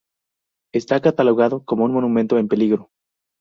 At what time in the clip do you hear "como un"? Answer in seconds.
1.63-1.93